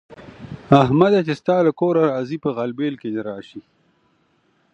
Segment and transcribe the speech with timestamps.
[0.83, 1.19] احمده!
[1.27, 3.61] چې ستا له کوره راځي؛ په غلبېل کې دې راشي.